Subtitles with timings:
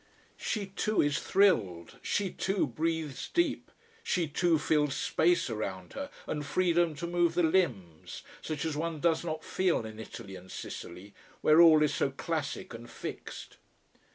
[0.39, 1.97] She too is thrilled.
[2.01, 3.69] She too breathes deep.
[4.01, 8.99] She too feels space around her, and freedom to move the limbs: such as one
[8.99, 13.57] does not feel in Italy and Sicily, where all is so classic and fixed.